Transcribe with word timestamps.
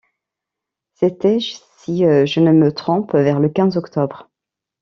C’était, 0.95 1.37
si 1.77 1.97
je 1.99 2.39
ne 2.39 2.51
me 2.53 2.71
trompe, 2.73 3.13
vers 3.13 3.39
le 3.39 3.49
quinze 3.49 3.77
octobre 3.77 4.31